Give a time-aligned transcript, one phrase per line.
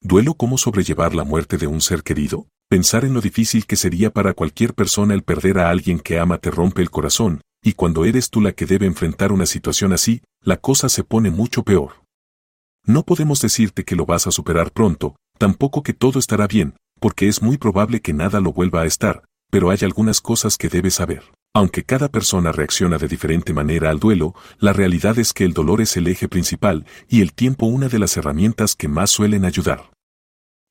[0.00, 2.46] ¿Duelo cómo sobrellevar la muerte de un ser querido?
[2.70, 6.38] Pensar en lo difícil que sería para cualquier persona el perder a alguien que ama
[6.38, 10.22] te rompe el corazón, y cuando eres tú la que debe enfrentar una situación así,
[10.40, 12.04] la cosa se pone mucho peor.
[12.86, 17.26] No podemos decirte que lo vas a superar pronto, tampoco que todo estará bien, porque
[17.26, 20.94] es muy probable que nada lo vuelva a estar, pero hay algunas cosas que debes
[20.94, 21.24] saber.
[21.54, 25.80] Aunque cada persona reacciona de diferente manera al duelo, la realidad es que el dolor
[25.80, 29.90] es el eje principal y el tiempo una de las herramientas que más suelen ayudar.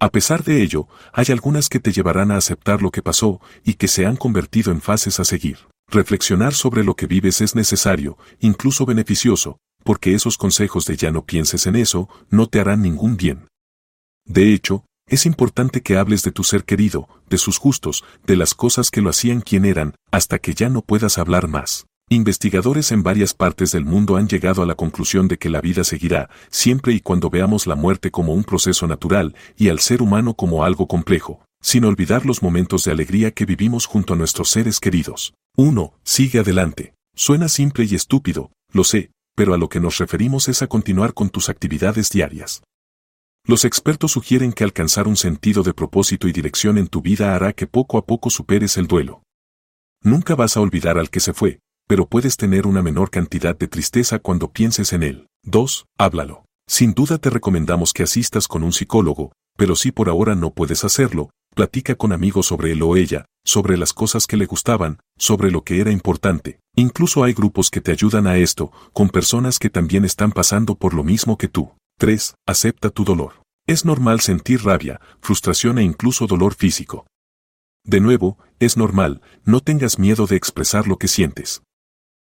[0.00, 3.74] A pesar de ello, hay algunas que te llevarán a aceptar lo que pasó y
[3.74, 5.58] que se han convertido en fases a seguir.
[5.88, 11.24] Reflexionar sobre lo que vives es necesario, incluso beneficioso, porque esos consejos de ya no
[11.24, 13.46] pienses en eso no te harán ningún bien.
[14.24, 18.54] De hecho, es importante que hables de tu ser querido, de sus gustos, de las
[18.54, 21.84] cosas que lo hacían quien eran, hasta que ya no puedas hablar más.
[22.08, 25.84] Investigadores en varias partes del mundo han llegado a la conclusión de que la vida
[25.84, 30.32] seguirá, siempre y cuando veamos la muerte como un proceso natural y al ser humano
[30.32, 34.80] como algo complejo, sin olvidar los momentos de alegría que vivimos junto a nuestros seres
[34.80, 35.34] queridos.
[35.58, 35.92] 1.
[36.04, 36.94] Sigue adelante.
[37.14, 41.12] Suena simple y estúpido, lo sé, pero a lo que nos referimos es a continuar
[41.12, 42.62] con tus actividades diarias.
[43.44, 47.52] Los expertos sugieren que alcanzar un sentido de propósito y dirección en tu vida hará
[47.52, 49.24] que poco a poco superes el duelo.
[50.04, 53.66] Nunca vas a olvidar al que se fue, pero puedes tener una menor cantidad de
[53.66, 55.26] tristeza cuando pienses en él.
[55.42, 55.86] 2.
[55.98, 56.44] Háblalo.
[56.68, 60.84] Sin duda te recomendamos que asistas con un psicólogo, pero si por ahora no puedes
[60.84, 65.50] hacerlo, platica con amigos sobre él o ella, sobre las cosas que le gustaban, sobre
[65.50, 66.60] lo que era importante.
[66.76, 70.94] Incluso hay grupos que te ayudan a esto, con personas que también están pasando por
[70.94, 71.72] lo mismo que tú.
[72.02, 72.34] 3.
[72.48, 73.44] Acepta tu dolor.
[73.64, 77.06] Es normal sentir rabia, frustración e incluso dolor físico.
[77.84, 81.62] De nuevo, es normal, no tengas miedo de expresar lo que sientes.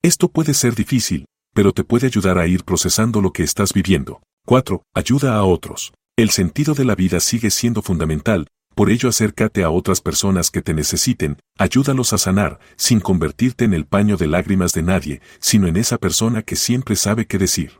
[0.00, 1.24] Esto puede ser difícil,
[1.56, 4.22] pero te puede ayudar a ir procesando lo que estás viviendo.
[4.46, 4.84] 4.
[4.94, 5.92] Ayuda a otros.
[6.16, 10.62] El sentido de la vida sigue siendo fundamental, por ello acércate a otras personas que
[10.62, 15.66] te necesiten, ayúdalos a sanar, sin convertirte en el paño de lágrimas de nadie, sino
[15.66, 17.72] en esa persona que siempre sabe qué decir.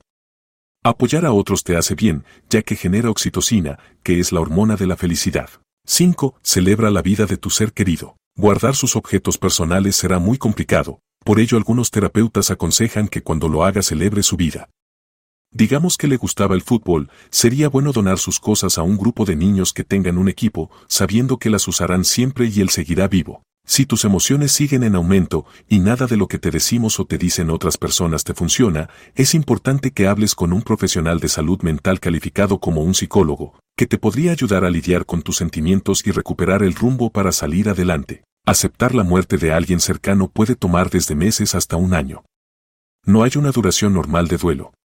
[0.84, 4.86] Apoyar a otros te hace bien, ya que genera oxitocina, que es la hormona de
[4.86, 5.50] la felicidad.
[5.86, 6.36] 5.
[6.42, 8.16] Celebra la vida de tu ser querido.
[8.36, 13.64] Guardar sus objetos personales será muy complicado, por ello algunos terapeutas aconsejan que cuando lo
[13.64, 14.70] haga celebre su vida.
[15.50, 19.34] Digamos que le gustaba el fútbol, sería bueno donar sus cosas a un grupo de
[19.34, 23.42] niños que tengan un equipo, sabiendo que las usarán siempre y él seguirá vivo.
[23.68, 27.18] Si tus emociones siguen en aumento y nada de lo que te decimos o te
[27.18, 32.00] dicen otras personas te funciona, es importante que hables con un profesional de salud mental
[32.00, 36.62] calificado como un psicólogo, que te podría ayudar a lidiar con tus sentimientos y recuperar
[36.62, 38.24] el rumbo para salir adelante.
[38.46, 42.24] Aceptar la muerte de alguien cercano puede tomar desde meses hasta un año.
[43.04, 44.72] No hay una duración normal de duelo.